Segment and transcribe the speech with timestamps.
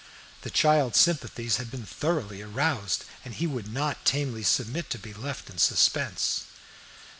[0.41, 5.13] The child's sympathies had been thoroughly aroused, and he would not tamely submit to be
[5.13, 6.45] left in suspense.